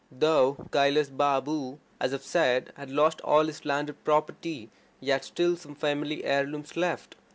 [0.11, 5.23] Though Kailas Balm, as I have said, had lost all his landed property, he had
[5.23, 7.17] still same family heirlooms left.